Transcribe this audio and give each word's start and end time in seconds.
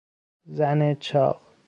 زن 0.45 0.93
چاق 0.95 1.41